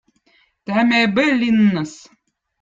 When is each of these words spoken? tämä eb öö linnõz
tämä 0.67 0.95
eb 1.05 1.15
öö 1.23 1.31
linnõz 1.39 1.93